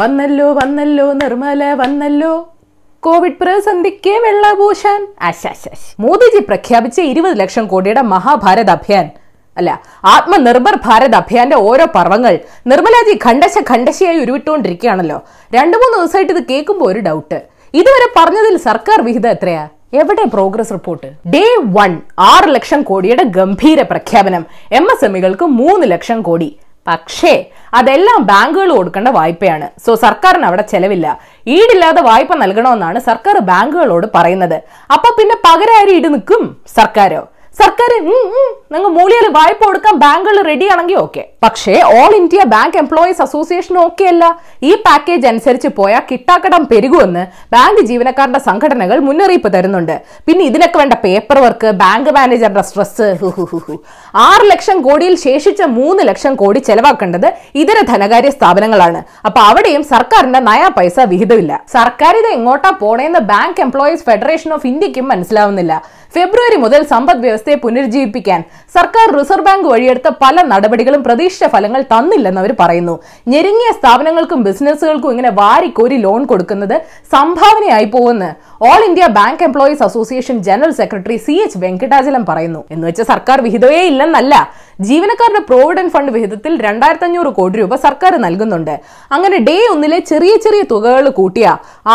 [0.00, 2.52] വന്നല്ലോ വന്നല്ലോ നിർമ്മല വന്നല്ലോ.
[3.00, 5.06] കോവിഡ് പ്രതിസന്ധിക്ക് വെള്ളഭൂഷൺ.
[6.00, 9.10] മോദിജി പ്രഖ്യാപിച്ച ഇരുപത് ലക്ഷം കോടിയുടെ മഹാഭാരത് അഭിയാൻ.
[9.56, 15.22] അല്ല ആത്മനിർഭർ ഭാരത് അഭിയാന്റെ ഓരോ പർവങ്ങൾ നിർമ്മലാജി ഖണ്ഡശ ഖണ്ഡശയായി ഉരുവിട്ടുകൊണ്ടിരിക്കുകയാണല്ലോ.
[15.54, 17.42] രണ്ടു മൂന്ന് ദിവസമായിട്ട് ഇത് കേൾക്കുമ്പോൾ ഒരു ഡൗട്ട്
[17.74, 19.68] ഇതുവരെ പറഞ്ഞതിൽ സർക്കാർ വിഹിതം എത്രയാ?
[19.94, 24.46] എവിടെ പ്രോഗ്രസ് റിപ്പോർട്ട് ഡേ വൺ ആറ് ലക്ഷം കോടിയുടെ ഗംഭീര പ്രഖ്യാപനം.
[24.72, 26.58] എം എസ് എമ്മികൾക്ക് മൂന്ന് ലക്ഷം കോടി.
[26.88, 27.32] പക്ഷേ
[27.74, 29.66] അതെല്ലാം ബാങ്കുകൾ കൊടുക്കേണ്ട വായ്പയാണ്.
[29.86, 31.06] സോ സർക്കാരിന് അവിടെ ചെലവില്ല.
[31.46, 34.58] ഈടില്ലാതെ വായ്പ നൽകണമെന്നാണ് സർക്കാർ ബാങ്കുകളോട് പറയുന്നത്.
[34.94, 36.44] അപ്പൊ പിന്നെ പകരം ഈട് നിൽക്കും?
[36.78, 37.22] സർക്കാരോ?
[37.58, 37.90] സർക്കാർ
[38.72, 44.04] നിങ്ങൾ മൂലിയിൽ വായ്പ കൊടുക്കാൻ ബാങ്കുകൾ റെഡി ആണെങ്കിൽ ഓക്കെ പക്ഷേ All India Bank Employees Association okay
[44.12, 44.24] അല്ല.
[44.68, 47.22] ഈ പാക്കേജ് അനുസരിച്ച് പോയാൽ കിട്ടാക്കടം പെരുകുമെന്ന്
[47.54, 49.94] ബാങ്ക് ജീവനക്കാരുടെ സംഘടനകൾ മുന്നറിയിപ്പ് തരുന്നുണ്ട്.
[50.26, 53.08] പിന്നെ ഇതിനൊക്കെ വേണ്ട പേപ്പർ വർക്ക് ബാങ്ക് മാനേജറുടെ സ്ട്രെസ്
[54.26, 57.28] ആറ് ലക്ഷം കോടിയിൽ ശേഷിച്ച മൂന്ന് ലക്ഷം കോടി ചെലവാക്കേണ്ടത്
[57.62, 59.02] ഇതര ധനകാര്യ സ്ഥാപനങ്ങളാണ്.
[59.28, 61.52] അപ്പൊ അവിടെയും സർക്കാരിന്റെ നയാ പൈസ വിഹിതമില്ല.
[61.76, 65.74] സർക്കാർ ഇത് എങ്ങോട്ടാ പോണേന്ന് ബാങ്ക് എംപ്ലോയീസ് ഫെഡറേഷൻ ഓഫ് ഇന്ത്യക്കും മനസ്സിലാവുന്നില്ല.
[66.16, 68.40] ഫെബ്രുവരി മുതൽ സമ്പദ് വ്യവസ്ഥയെ പുനരുജ്ജീവിപ്പിക്കാൻ
[68.76, 72.94] സർക്കാർ റിസർവ് ബാങ്ക് വഴിയെടുത്ത പല നടപടികളും പ്രതീക്ഷിച്ച ഫലങ്ങൾ തന്നില്ലെന്ന് അവർ പറയുന്നു.
[73.32, 76.76] ഞെരുങ്ങിയ സ്ഥാപനങ്ങൾക്കും ബിസിനസ്സുകൾക്കും ഇങ്ങനെ വാരിക്കോരി ലോൺ കൊടുക്കുന്നത്
[77.14, 78.30] സംഭാവനയായി പോകുമെന്ന്
[78.68, 82.60] All India Bank Employees Association general secretary C H Venkatachalam പറയുന്നു.
[82.88, 84.34] വെച്ചാൽ സർക്കാർ വിഹിതമേ ഇല്ലെന്നല്ല.
[84.88, 88.74] ജീവനക്കാരുടെ പ്രോവിഡന്റ് ഫണ്ട് വിഹിതത്തിൽ രണ്ടായിരത്തി അഞ്ഞൂറ് കോടി രൂപ സർക്കാർ നൽകുന്നുണ്ട്.
[89.14, 91.46] അങ്ങനെ ഡേ ഒന്നിലെ ചെറിയ ചെറിയ തുകകൾ കൂട്ടിയ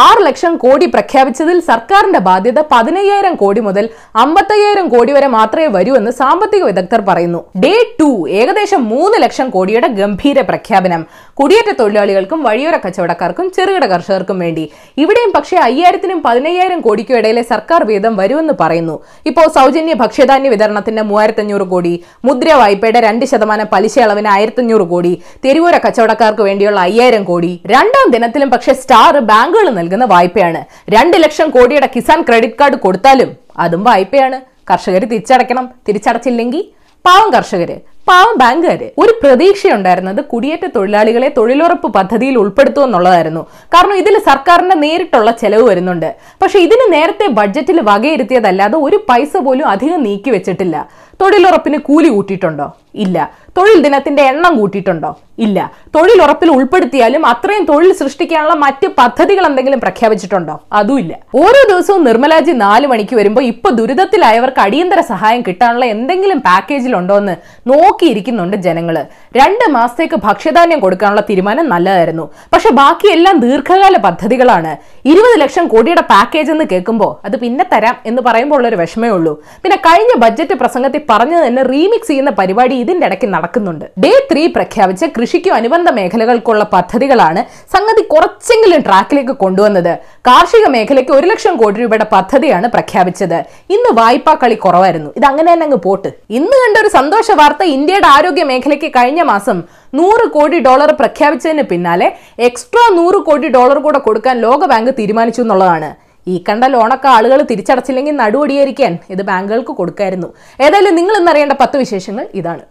[0.06, 3.88] ആറ് ലക്ഷം കോടി പ്രഖ്യാപിച്ചതിൽ സർക്കാരിന്റെ ബാധ്യത പതിനയ്യായിരം കോടി മുതൽ
[4.24, 7.40] അമ്പത്തയ്യായിരം കോടി വരെ മാത്രമേ വരൂ എന്ന് സാമ്പത്തിക വിദഗ്ധർ പറയുന്നു.
[7.64, 11.02] ഡേ ടു ഏകദേശം മൂന്ന് ലക്ഷം കോടിയുടെ ഗംഭീര പ്രഖ്യാപനം.
[11.40, 14.64] കുടിയേറ്റ തൊഴിലാളികൾക്കും വഴിയോര കച്ചവടക്കാർക്കും ചെറുകിട കർഷകർക്കും വേണ്ടി.
[15.04, 18.96] ഇവിടെയും പക്ഷേ അയ്യായിരത്തിനും പതിനയ്യായിരം കോടിക്കും ഇടയിലെ സർക്കാർ വീതം വരുമെന്ന് പറയുന്നു.
[19.26, 21.94] ഇപ്പോൾ സൗജന്യ ഭക്ഷ്യധാന്യ വിതരണത്തിന്റെ മൂവായിരത്തഞ്ഞൂറ് കോടി
[22.26, 25.14] മുദ്ര വായ്പയുടെ രണ്ട് ശതമാനം പലിശ അളവിന് ആയിരത്തഞ്ഞൂറ് കോടി
[25.46, 27.52] തെരുവോര കച്ചവടക്കാർക്ക് വേണ്ടിയുള്ള അയ്യായിരം കോടി.
[27.74, 30.62] രണ്ടാം ദിനത്തിലും പക്ഷേ സ്റ്റാർ ബാങ്കുകൾ നൽകുന്ന വായ്പയാണ്.
[30.96, 33.32] രണ്ട് ലക്ഷം കോടിയുടെ കിസാൻ ക്രെഡിറ്റ് കാർഡ് കൊടുത്താലും
[33.66, 34.40] അതും വായ്പയാണ്.
[34.72, 35.70] കർഷകർ തിരിച്ചടയ്ക്കണം.
[35.88, 36.64] തിരിച്ചടച്ചില്ലെങ്കിൽ
[37.06, 37.76] പാവം കർഷകര്
[38.08, 38.90] പാവം ബാങ്കുകാര്.
[38.98, 43.42] ഒരു പ്രതീക്ഷയുണ്ടായിരുന്നത് കുടിയേറ്റ തൊഴിലാളികളെ തൊഴിലുറപ്പ് പദ്ധതിയിൽ ഉൾപ്പെടുത്തുക എന്നുള്ളതായിരുന്നു.
[43.74, 46.16] കാരണം ഇതിൽ സർക്കാരിന്റെ നേരിട്ടുള്ള ചെലവ് വരുന്നുണ്ട്.
[46.42, 50.90] പക്ഷെ ഇതിന് നേരത്തെ ബഡ്ജറ്റിൽ വകയിരുത്തിയതല്ലാതെ ഒരു പൈസ പോലും അധികം നീക്കി വെച്ചിട്ടില്ല.
[51.22, 52.72] തൊഴിലുറപ്പിന് കൂലി കൂട്ടിയിട്ടുണ്ടോ?
[52.96, 53.32] ഇല്ല.
[53.58, 55.16] തൊഴിൽ ദിനത്തിന്റെ എണ്ണം കൂട്ടിയിട്ടുണ്ടോ?
[55.46, 55.60] ഇല്ല.
[55.96, 60.56] തൊഴിലുറപ്പിൽ ഉൾപ്പെടുത്തിയാലും അത്രയും തൊഴിൽ സൃഷ്ടിക്കാനുള്ള മറ്റ് പദ്ധതികൾ എന്തെങ്കിലും പ്രഖ്യാപിച്ചിട്ടുണ്ടോ?
[60.80, 61.14] അതുമില്ല
[61.44, 67.36] ഓരോ ദിവസവും നിർമ്മലാജി നാല് മണിക്ക് വരുമ്പോൾ ഇപ്പൊ ദുരിതത്തിലായവർക്ക് അടിയന്തര സഹായം കിട്ടാനുള്ള എന്തെങ്കിലും പാക്കേജിലുണ്ടോ എന്ന്
[67.72, 68.98] നോക്കിയിരിക്കുന്നുണ്ട് ജനങ്ങൾ.
[69.40, 72.26] രണ്ട് മാസത്തേക്ക് ഭക്ഷ്യധാന്യം കൊടുക്കാനുള്ള തീരുമാനം നല്ലതായിരുന്നു.
[72.54, 74.74] പക്ഷെ ബാക്കിയെല്ലാം ദീർഘകാല പദ്ധതികളാണ്.
[75.14, 79.34] ഇരുപത് ലക്ഷം കോടിയുടെ പാക്കേജ് എന്ന് കേൾക്കുമ്പോൾ അത് പിന്നെ തരാം എന്ന് പറയുമ്പോൾ ഉള്ളൊരു വിഷമേ ഉള്ളൂ.
[79.64, 83.86] പിന്നെ കഴിഞ്ഞ ബജറ്റ് പ്രസംഗത്തിൽ പറഞ്ഞു തന്നെ റീമിക്സ് ചെയ്യുന്ന പരിപാടി ഇതിന്റെ ഇടയ്ക്ക് നടക്കുന്നുണ്ട്.
[84.06, 87.42] ഡേ ത്രീ പ്രഖ്യാപിച്ച കൃഷിക്കും അനുബന്ധ മേഖലകൾക്കുള്ള പദ്ധതികളാണ്
[87.74, 89.94] സംഗതി കുറച്ചെങ്കിലും ട്രാക്കിലേക്ക് കൊണ്ടുവന്നത്.
[90.28, 93.38] കാർഷിക മേഖലയ്ക്ക് ഒരു ലക്ഷം കോടി രൂപയുടെ പദ്ധതിയാണ് പ്രഖ്യാപിച്ചത്.
[93.76, 95.10] ഇന്ന് വായ്പാ കളി കുറവായിരുന്നു.
[95.20, 96.10] ഇത് അങ്ങനെ തന്നെ അങ്ങ് പോട്ട്.
[96.40, 99.60] ഇന്ന് കണ്ട ഒരു സന്തോഷ വാർത്ത ഇന്ത്യയുടെ ആരോഗ്യ മേഖലയ്ക്ക് കഴിഞ്ഞ മാസം
[100.00, 102.10] നൂറ് കോടി ഡോളർ പ്രഖ്യാപിച്ചതിന് പിന്നാലെ
[102.50, 105.92] എക്സ്ട്രാ നൂറ് കോടി ഡോളർ കൂടെ കൊടുക്കാൻ ലോകബാങ്ക് തീരുമാനിച്ചു എന്നുള്ളതാണ്.
[106.28, 110.32] ഈ കണ്ട ലോണൊക്കെ ആളുകൾ തിരിച്ചടച്ചില്ലെങ്കിൽ നടുവടിയായിരിക്കാൻ ഇത് ബാങ്കുകൾക്ക് കൊടുക്കായിരുന്നു.
[110.68, 112.64] ഏതായാലും നിങ്ങൾ ഇന്നറിയേണ്ട പത്ത് വിശേഷങ്ങൾ ഇതാണ്.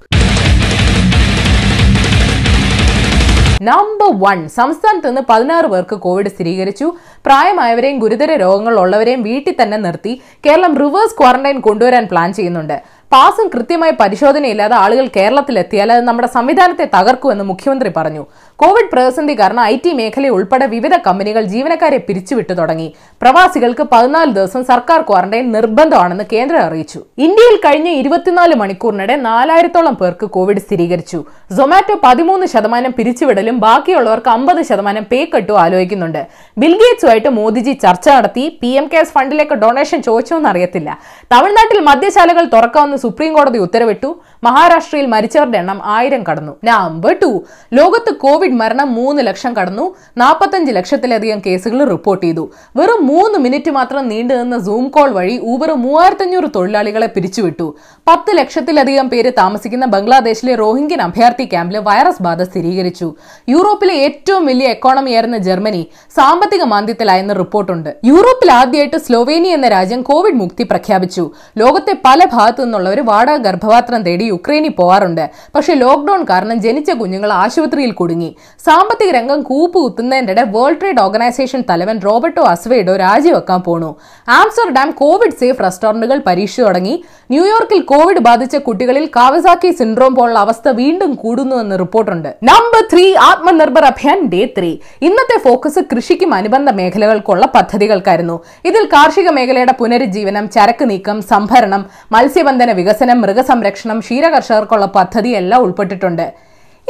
[3.63, 6.87] നമ്പർ വൺ സംസ്ഥാനത്ത് നിന്ന് പതിനാറ് പേർക്ക് കോവിഡ് സ്ഥിരീകരിച്ചു.
[7.27, 10.23] പ്രായമായവരെയും ഗുരുതര രോഗങ്ങളുള്ളവരെയും വീട്ടിൽ തന്നെ നിർത്തി.
[10.47, 12.83] കേരളം റിവേഴ്സ് ക്വാറന്റൈൻ കൊണ്ടുവരാൻ പ്ലാൻ ചെയ്യുന്നുണ്ട്.
[13.13, 18.23] പാസും കൃത്യമായ പരിശോധനയില്ലാതെ ആളുകൾ കേരളത്തിൽ എത്തിയാൽ അത് നമ്മുടെ സംവിധാനത്തെ തകർക്കുമെന്ന് മുഖ്യമന്ത്രി പറഞ്ഞു.
[18.61, 22.89] കോവിഡ് പ്രതിസന്ധി കാരണം ഐ ടി മേഖല ഉൾപ്പെടെ വിവിധ കമ്പനികൾ ജീവനക്കാരെ പിരിച്ചുവിട്ടു തുടങ്ങി.
[23.23, 27.01] പ്രവാസികൾക്ക് പതിനാല് ദിവസം സർക്കാർ ക്വാറന്റൈൻ നിർബന്ധമാണെന്ന് കേന്ദ്രം അറിയിച്ചു.
[27.27, 31.21] ഇന്ത്യയിൽ കഴിഞ്ഞ ഇരുപത്തിനാല് മണിക്കൂറിനിടെ നാലായിരത്തോളം പേർക്ക് കോവിഡ് സ്ഥിരീകരിച്ചു.
[31.57, 36.23] സൊമാറ്റോ പതിമൂന്ന് ശതമാനം പിരിച്ചുവിടലും ബാക്കിയുള്ളവർക്ക് അമ്പത് ശതമാനം പേ കട്ടും ആലോചിക്കുന്നുണ്ട്.
[36.59, 38.47] ബിൽഗേറ്റ്സുമായിട്ട് മോദിജി ചർച്ച നടത്തി.
[38.63, 40.99] പി എം കെയർസ് ഫണ്ടിലേക്ക് ഡൊണേഷൻ ചോദിച്ചോ എന്നറിയത്തില്ല
[41.35, 44.11] തമിഴ്നാട്ടിൽ മദ്യശാലകൾ തുറക്കാമെന്ന് സുപ്രീം കോടതി ഉത്തരവിട്ടു.
[44.45, 46.53] മഹാരാഷ്ട്രയിൽ മരിച്ചവരുടെ എണ്ണം ആയിരം കടന്നു.
[46.65, 47.31] Number two.
[47.73, 49.95] ലോകത്ത് കോവിഡ് മരണം മൂന്ന് ലക്ഷം കടന്നു.
[50.17, 52.51] നാൽപ്പത്തഞ്ച് ലക്ഷത്തിലധികം കേസുകൾ റിപ്പോർട്ട് ചെയ്തു.
[52.77, 57.67] വെറും മൂന്ന് മിനിറ്റ് മാത്രം നീണ്ടു നിന്ന സൂം കോൾ വഴി ഊബർ മൂവായിരത്തഞ്ഞൂറ് തൊഴിലാളികളെ പിരിച്ചുവിട്ടു.
[58.09, 63.15] പത്ത് ലക്ഷത്തിലധികം പേര് താമസിക്കുന്ന ബംഗ്ലാദേശിലെ റോഹിംഗ്യൻ അഭയാർത്ഥി ക്യാമ്പിൽ വൈറസ് ബാധ സ്ഥിരീകരിച്ചു.
[63.49, 65.83] യൂറോപ്പിലെ ഏറ്റവും വലിയ എക്കോണമിയായിരുന്ന ജർമ്മനി
[66.17, 67.91] സാമ്പത്തിക മാന്ദ്യത്തിലായെന്ന് റിപ്പോർട്ടുണ്ട്.
[68.05, 71.31] യൂറോപ്പിൽ ആദ്യമായിട്ട് സ്ലോവേനിയ എന്ന രാജ്യം കോവിഡ് മുക്തി പ്രഖ്യാപിച്ചു.
[71.59, 75.25] ലോകത്തെ പല ഭാഗത്തു നിന്നുള്ള ഉള്ളവർ വാടക ഗർഭപാത്രം തേടി യുക്രൈനിൽ പോവാറുണ്ട്.
[75.55, 78.31] പക്ഷേ ലോക്ക്ഡൌൺ കാരണം ജനിച്ച കുഞ്ഞുങ്ങൾ ആശുപത്രിയിൽ കുടുങ്ങി.
[78.67, 83.91] സാമ്പത്തിക രംഗം കൂപ്പ് കുത്തുന്നതിനിടെ വേൾഡ് ട്രേഡ് ഓർഗനൈസേഷൻ തലവൻ റോബർട്ടോ അസ്വേഡോ രാജിവെക്കാൻ പോണു.
[84.29, 86.95] ആംസ്റ്റർഡാം കോവിഡ് സേഫ് റെസ്റ്റോറന്റുകൾ പരീക്ഷിച്ചു തുടങ്ങി.
[87.31, 92.31] ന്യൂയോർക്കിൽ കോവിഡ് ബാധിച്ച കുട്ടികളിൽ കാവസാക്കി സിൻഡ്രോം പോലുള്ള അവസ്ഥ വീണ്ടും കൂടുന്നുവെന്ന് റിപ്പോർട്ടുണ്ട്.
[92.51, 94.73] Number three Atmanirbhar Abhiyan day three.
[95.03, 98.37] ഇന്നത്തെ ഫോക്കസ് കൃഷിക്കും അനുബന്ധ മേഖലകൾക്കുള്ള പദ്ധതികൾക്കായിരുന്നു.
[98.65, 101.83] ഇതിൽ കാർഷിക മേഖലയുടെ പുനരുജ്ജീവനം ചരക്ക് നീക്കം സംഭരണം
[102.13, 106.27] മത്സ്യബന്ധന വികസനം മൃഗസംരക്ഷണം ക്ഷീരകർഷകർക്കുള്ള പദ്ധതി എല്ലാം ഉൾപ്പെട്ടിട്ടുണ്ട്.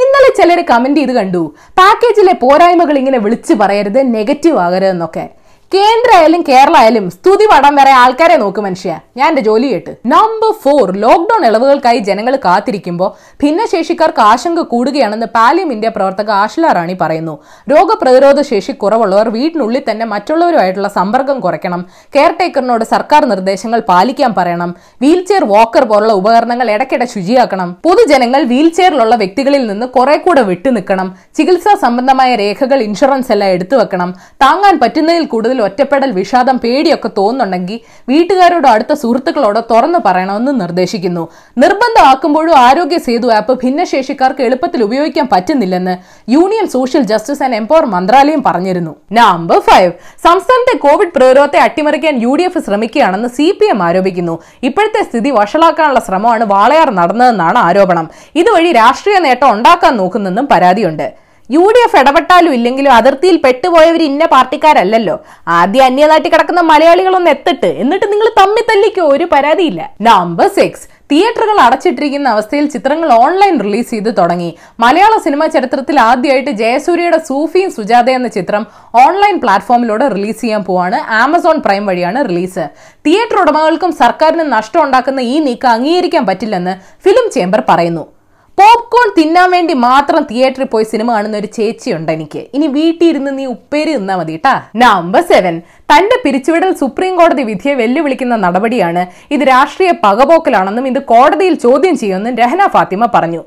[0.03, 1.41] ഇന്നലെ ചിലർ കമന്റ് ചെയ്ത് കണ്ടു.
[1.79, 5.25] പാക്കേജിലെ പോരായ്മകൾ ഇങ്ങനെ വിളിച്ചു പറയരുത് നെഗറ്റീവ് ആകരുതെന്നൊക്കെ.
[5.73, 8.91] കേന്ദ്ര ആയാലും കേരള ആയാലും സ്തുതി പടം വരെ ആൾക്കാരെ നോക്ക് മനുഷ്യ.
[9.17, 9.91] ഞാൻ എന്റെ ജോലി കേട്ട്.
[10.13, 13.09] നമ്പർ ഫോർ ലോക്ഡൌൺ ഇളവുകൾക്കായി ജനങ്ങൾ കാത്തിരിക്കുമ്പോൾ
[13.43, 17.35] ഭിന്നശേഷിക്കാർക്ക് ആശങ്ക കൂടുകയാണെന്ന് പാലിയം ഇന്ത്യ പ്രവർത്തക ആഷ്ല റാണി പറയുന്നു.
[17.73, 21.83] രോഗപ്രതിരോധ ശേഷി കുറവുള്ളവർ വീട്ടിനുള്ളിൽ തന്നെ മറ്റുള്ളവരുമായിട്ടുള്ള സമ്പർക്കം കുറയ്ക്കണം.
[22.15, 24.73] കെയർ ടേക്കറിനോട് സർക്കാർ നിർദ്ദേശങ്ങൾ പാലിക്കാൻ പറയണം.
[25.05, 27.71] വീൽ ചെയർ വാക്കർ പോലുള്ള ഉപകരണങ്ങൾ ഇടയ്ക്കിടെ ശുചിയാക്കണം.
[27.87, 31.09] പൊതുജനങ്ങൾ വീൽ ചെയറിലുള്ള വ്യക്തികളിൽ നിന്ന് കുറെ കൂടെ വിട്ടു നിൽക്കണം
[31.39, 34.11] ചികിത്സാ സംബന്ധമായ രേഖകൾ ഇൻഷുറൻസ് എല്ലാം എടുത്തു വെക്കണം
[34.45, 37.79] താങ്ങാൻ പറ്റുന്നതിൽ കൂടുതൽ ഒറ്റപ്പെടൽ വിഷാദം പേടിയൊക്കെ തോന്നുന്നുണ്ടെങ്കിൽ
[38.09, 41.23] വീട്ടുകാരോടോ അടുത്ത സുഹൃത്തുക്കളോടോ തുറന്നു പറയണമെന്ന് നിർദ്ദേശിക്കുന്നു.
[41.57, 45.95] നിർബന്ധമാക്കുമ്പോഴും ആരോഗ്യ സേതു ആപ്പ് ഭിന്നശേഷിക്കാർക്ക് എളുപ്പത്തിൽ ഉപയോഗിക്കാൻ പറ്റുന്നില്ലെന്ന്
[46.31, 48.95] union social justice and empower മന്ത്രാലയം പറഞ്ഞിരുന്നു.
[49.11, 49.91] Number five.
[50.23, 54.39] സംസ്ഥാനത്തെ കോവിഡ് പ്രതിരോധത്തെ അട്ടിമറിക്കാൻ യു ഡി എഫ് ശ്രമിക്കുകയാണെന്ന് സി പി എം ആരോപിക്കുന്നു.
[54.63, 58.07] ഇപ്പോഴത്തെ സ്ഥിതി വഷളാക്കാനുള്ള ശ്രമമാണ് വാളയാർ നടന്നതെന്നാണ് ആരോപണം.
[58.35, 61.30] ഇതുവഴി രാഷ്ട്രീയ നേട്ടം ഉണ്ടാക്കാൻ നോക്കുന്നെന്നും പരാതിയുണ്ട്.
[61.55, 65.15] യു ഡി എഫ് ഇടപെട്ടാലും ഇല്ലെങ്കിലും അതിർത്തിയിൽ പെട്ടുപോയവർ ഇന്ന പാർട്ടിക്കാരല്ലല്ലോ.
[65.59, 67.69] ആദ്യം അന്യനാട്ടിൽ കിടക്കുന്ന മലയാളികളൊന്ന് എത്തിട്ട്.
[67.83, 69.81] എന്നിട്ട് നിങ്ങൾ തമ്മി തല്ലിക്കോ ഒരു പരാതിയില്ല.
[70.09, 74.49] നമ്പർ സിക്സ് തിയേറ്ററുകൾ അടച്ചിട്ടിരിക്കുന്ന അവസ്ഥയിൽ ചിത്രങ്ങൾ ഓൺലൈൻ റിലീസ് ചെയ്ത് തുടങ്ങി.
[74.83, 78.63] മലയാള സിനിമാ ചരിത്രത്തിൽ ആദ്യമായിട്ട് ജയസൂര്യയുടെ സൂഫിയും സുജാത എന്ന ചിത്രം
[79.05, 80.99] ഓൺലൈൻ പ്ലാറ്റ്ഫോമിലൂടെ റിലീസ് ചെയ്യാൻ പോവാണ്.
[81.23, 82.65] ആമസോൺ പ്രൈം വഴിയാണ് റിലീസ്
[83.07, 86.75] തിയേറ്റർ ഉടമകൾക്കും സർക്കാരിനും നഷ്ടം ഉണ്ടാക്കുന്ന ഈ നീക്കം അംഗീകരിക്കാൻ പറ്റില്ലെന്ന്
[87.05, 88.05] ഫിലിം ചേംബർ പറയുന്നു.
[88.61, 92.41] പോപ്കോൺ തിന്നാൻ വേണ്ടി മാത്രം തിയേറ്ററിൽ പോയി സിനിമ കാണുന്ന ഒരു ചേച്ചിയുണ്ട് എനിക്ക്.
[92.55, 95.55] ഇനി വീട്ടിൽ ഇരുന്ന് നീ ഉപ്പേരി നിന്നാ മതി കേട്ടാ നമ്പർ സെവൻ
[95.91, 99.03] തന്റെ പിരിച്ചുവിടൽ സുപ്രീം കോടതി വിധിയെ വെല്ലുവിളിക്കുന്ന നടപടിയാണ്
[99.35, 103.41] ഇത് രാഷ്ട്രീയ പകപോക്കലാണെന്നും ഇത് കോടതിയിൽ ചോദ്യം ചെയ്യുമെന്നും രഹന ഫാത്തിമ പറഞ്ഞു.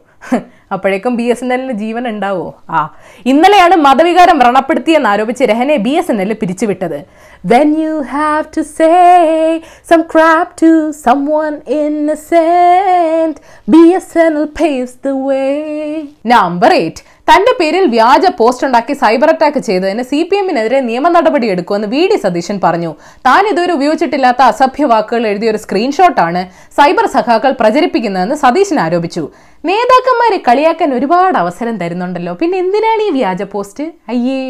[0.72, 2.55] അപ്പോഴേക്കും ബി എസ് എൻ എല്ലിന് ജീവൻ ഉണ്ടാവോ?
[2.70, 2.94] ആ.
[3.26, 7.05] ഇന്നലെയാണ് മതവികാരം വ്രണപ്പെടുത്തിയെന്ന് ആരോപിച്ച് രഹനെ B S N L പിരിച്ചുവിട്ടത്.
[7.46, 13.37] When you have to say some crap to some one innocent
[13.69, 19.28] B S N L pays the way number eight തന്റെ പേരിൽ വ്യാജ പോസ്റ്റ് ഉണ്ടാക്കി സൈബർ
[19.32, 22.90] അറ്റാക്ക് ചെയ്തതിന് സി പി എമ്മിനെതിരെ നിയമ നടപടി എടുക്കുമെന്ന് വി ഡി സതീശൻ പറഞ്ഞു.
[23.26, 26.42] താൻ ഇതുവരെ ഉപയോഗിച്ചിട്ടില്ലാത്ത അസഭ്യ വാക്കുകൾ എഴുതിയ ഒരു സ്ക്രീൻഷോട്ടാണ്
[26.78, 29.24] സൈബർ സഖാക്കൾ പ്രചരിപ്പിക്കുന്നതെന്ന് സതീശൻ ആരോപിച്ചു.
[29.68, 32.32] നേതാക്കന്മാരെ കളിയാക്കാൻ ഒരുപാട് അവസരം തരുന്നുണ്ടല്ലോ.
[32.40, 33.84] പിന്നെ എന്തിനാണ് ഈ വ്യാജ പോസ്റ്റ്?
[34.12, 34.40] അയ്യേ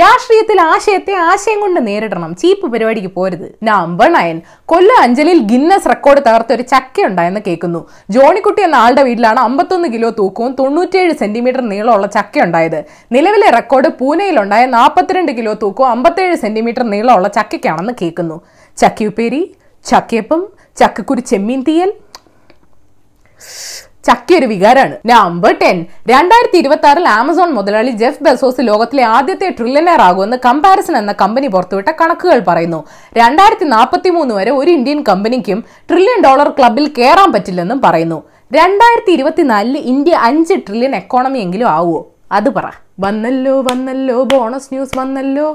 [0.00, 2.32] രാഷ്ട്രീയത്തിൽ ആശയത്തെ ആശയം കൊണ്ട് നേരിടണം.
[2.40, 3.46] ചീപ്പ് പരിപാടിക്ക് പോരുത്.
[3.68, 4.38] നമ്പർ നയൻ
[4.72, 7.80] കൊല്ല അഞ്ചലിൽ ഗിന്നസ് റെക്കോർഡ് തകർത്ത ഒരു ചക്ക ഉണ്ടായെന്ന് കേൾക്കുന്നു.
[8.16, 12.80] ജോണിക്കുട്ടി എന്ന ആളുടെ വീട്ടിലാണ് അമ്പത്തൊന്ന് കിലോ തൂക്കവും തൊണ്ണൂറ്റേഴ് സെന്റിമീറ്റർ നീളമുള്ള ചക്ക ഉണ്ടായത്
[13.14, 18.36] നിലവിലെ റെക്കോർഡ് പൂനെയിലുണ്ടായ നാൽപ്പത്തിരണ്ട് കിലോ തൂക്കവും അമ്പത്തേഴ് സെന്റിമീറ്റർ നീളമുള്ള ചക്കയ്ക്കാണെന്ന് കേൾക്കുന്നു.
[18.78, 19.42] ചക്കയുപ്പേരി
[19.84, 20.42] ചക്കയപ്പം
[20.80, 21.90] ചക്കക്കുരു ചെമ്മീൻ തീയൽ.
[24.06, 25.78] ചക്കിയൊരു വികാരമാണ് നമ്പർ ടെൻ
[26.10, 31.90] രണ്ടായിരത്തി ഇരുപത്തി ആറിൽ ആമസോൺ മുതലാളി ജെഫ് ബെസോസ് ലോകത്തിലെ ആദ്യത്തെ ട്രില്യനർ ആകുമെന്ന് കമ്പാരിസൺ എന്ന കമ്പനി പുറത്തുവിട്ട
[32.00, 32.80] കണക്കുകൾ പറയുന്നു.
[33.20, 35.60] രണ്ടായിരത്തി നാൽപ്പത്തി മൂന്ന് വരെ ഒരു ഇന്ത്യൻ കമ്പനിക്കും
[35.90, 38.18] ട്രില്യൺ ഡോളർ ക്ലബിൽ കയറാൻ പറ്റില്ലെന്നും പറയുന്നു.
[38.50, 41.98] രണ്ടായിരത്തി ഇരുപത്തിനാലിൽ ഇന്ത്യ അഞ്ച് ട്രില്യൺ എക്കോണമി എങ്കിലും ആവുമോ
[42.32, 42.66] അത് പറ.
[43.00, 45.48] വന്നല്ലോ വന്നല്ലോ ബോണസ് ന്യൂസ് വന്നല്ലോ.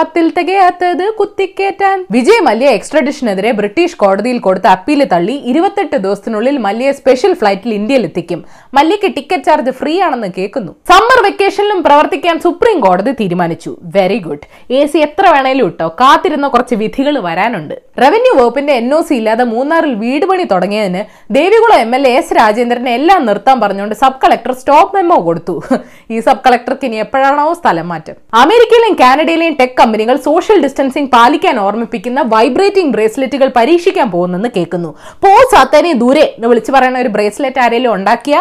[0.00, 1.96] പത്തിൽ തികയാത്തത് കുത്തിക്കേറ്റാൻ.
[2.14, 8.40] വിജയ് മല്യ എക്സ്ട്രഡിഷനെതിരെ ബ്രിട്ടീഷ് കോടതിയിൽ കൊടുത്ത അപ്പീൽ തള്ളി ഇരുപത്തെട്ട് ദിവസത്തിനുള്ളിൽ മല്യയെ സ്പെഷ്യൽ ഫ്ലൈറ്റിൽ ഇന്ത്യയിൽ എത്തിക്കും
[8.76, 10.72] മല്യക്ക് ടിക്കറ്റ് ചാർജ് ഫ്രീ ആണെന്ന് കേൾക്കുന്നു.
[10.90, 13.76] സമ്മർ വെക്കേഷനിലും പ്രവർത്തിക്കാൻ സുപ്രീം കോടതി തീരുമാനിച്ചു.
[13.96, 15.88] വെരി ഗുഡ് എ സി എത്ര വേണേലും ഇട്ടോ.
[16.00, 17.74] കാത്തിരുന്ന കുറച്ച് വിധികൾ വരാനുണ്ട്.
[18.02, 21.04] റവന്യൂ വകുപ്പിന്റെ എൻ ഒ സി ഇല്ലാതെ മൂന്നാറിൽ വീട് പണി തുടങ്ങിയതിന്
[21.38, 25.56] Devikulam M L A S രാജേന്ദ്രനെ എല്ലാം നിർത്താൻ പറഞ്ഞുകൊണ്ട് സബ് കളക്ടർ സ്റ്റോപ്പ് മെമ്മോ കൊടുത്തു.
[26.14, 28.18] ഈ സബ് കളക്ടർക്ക് ഇനി എപ്പോഴാണോ സ്ഥലം മാറ്റം.
[28.44, 34.90] അമേരിക്കയിലെയും കാനഡയിലെയും ടെക് കമ്പനികൾ സോഷ്യൽ ഡിസ്റ്റൻസിംഗ് പാലിക്കാൻ ഓർമ്മിപ്പിക്കുന്ന വൈബ്രേറ്റിംഗ് ബ്രേസ്ലെറ്റുകൾ പരീക്ഷിക്കാൻ പോകുന്നെന്ന് കേൾക്കുന്നു.
[35.22, 38.36] പോ സാത്താനെ ദൂരെ എന്ന് വിളിച്ചു പറയുന്ന ഒരു ബ്രേസ്ലെറ്റ് ആരെങ്കിലും ഉണ്ടാക്കിയ?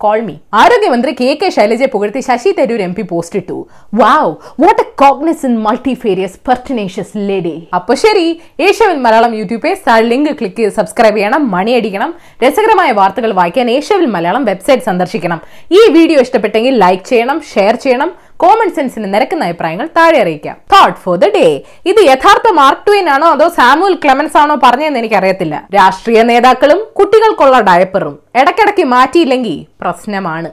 [0.00, 3.58] കോൾ മീ ആരോഗ്യമന്ത്രി കെ കെ ശൈലജയെ പുകഴ്ത്തി Shashi Tharoor M P post ഇട്ടു.
[4.00, 8.26] Wow what a cognisant multifarious pertinacious lady അപ്പൊ ശരി
[8.66, 9.74] Asiaville Malayalam YouTube
[10.12, 12.12] link click ചെയ്ത് സബ്സ്ക്രൈബ് ചെയ്യണം മണിയടിക്കണം
[12.44, 15.40] രസകരമായ വാർത്തകൾ വായിക്കാൻ ഏഷ്യവിൻ മലയാളം വെബ്സൈറ്റ് സന്ദർശിക്കണം.
[15.78, 18.12] ഈ വീഡിയോ ഇഷ്ടപ്പെട്ടെങ്കിൽ ലൈക്ക് ചെയ്യണം ഷെയർ ചെയ്യണം
[18.42, 20.56] കോമൺ സെൻസിന് നിരക്കുന്ന അഭിപ്രായങ്ങൾ താഴെ അറിയിക്കാം.
[20.72, 21.46] തോട്ട് ഫോർ ദ ഡേ
[21.86, 25.54] ഇത് യഥാർത്ഥ മാർക്ക് ട്വീൻ ആണോ അതോ സാമുവൽ ക്ലെമൻസ് ആണോ പറഞ്ഞതെന്ന് എനിക്കറിയത്തില്ല.
[25.74, 30.50] രാഷ്ട്രീയ നേതാക്കളും കുട്ടികൾക്കുള്ള ഡയപ്പറും ഇടയ്ക്കിടയ്ക്ക് മാറ്റിയില്ലെങ്കിൽ പ്രശ്നമാണ്.